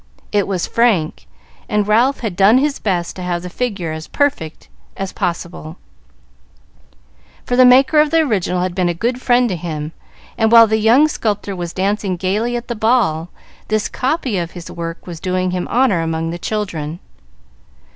It 0.31 0.47
was 0.47 0.65
Frank, 0.65 1.27
and 1.69 1.87
Ralph 1.87 2.21
had 2.21 2.35
done 2.35 2.57
his 2.57 2.79
best 2.79 3.15
to 3.17 3.21
have 3.21 3.43
the 3.43 3.51
figure 3.51 3.91
as 3.91 4.07
perfect 4.07 4.67
as 4.97 5.13
possible, 5.13 5.77
for 7.45 7.55
the 7.55 7.65
maker 7.67 7.99
of 7.99 8.09
the 8.09 8.21
original 8.21 8.61
had 8.63 8.73
been 8.73 8.89
a 8.89 8.95
good 8.95 9.21
friend 9.21 9.47
to 9.49 9.55
him; 9.55 9.91
and, 10.39 10.51
while 10.51 10.65
the 10.65 10.79
young 10.79 11.07
sculptor 11.07 11.55
was 11.55 11.71
dancing 11.71 12.17
gayly 12.17 12.55
at 12.55 12.67
the 12.67 12.73
ball, 12.73 13.29
this 13.67 13.87
copy 13.87 14.39
of 14.39 14.53
his 14.53 14.71
work 14.71 15.05
was 15.05 15.19
doing 15.19 15.51
him 15.51 15.67
honor 15.69 16.01
among 16.01 16.31
the 16.31 16.39
children. 16.39 16.99